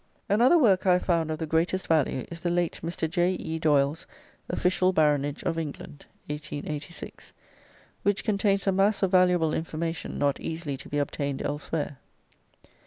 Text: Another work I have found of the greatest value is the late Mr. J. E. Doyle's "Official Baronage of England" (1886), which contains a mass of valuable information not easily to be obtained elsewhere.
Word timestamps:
Another 0.27 0.57
work 0.57 0.87
I 0.87 0.93
have 0.93 1.05
found 1.05 1.29
of 1.29 1.37
the 1.37 1.45
greatest 1.45 1.85
value 1.85 2.25
is 2.31 2.39
the 2.41 2.49
late 2.49 2.79
Mr. 2.83 3.07
J. 3.07 3.33
E. 3.35 3.59
Doyle's 3.59 4.07
"Official 4.49 4.93
Baronage 4.93 5.43
of 5.43 5.59
England" 5.59 6.07
(1886), 6.27 7.33
which 8.01 8.23
contains 8.23 8.65
a 8.65 8.71
mass 8.71 9.03
of 9.03 9.11
valuable 9.11 9.53
information 9.53 10.17
not 10.17 10.39
easily 10.39 10.75
to 10.75 10.89
be 10.89 10.97
obtained 10.97 11.43
elsewhere. 11.43 11.99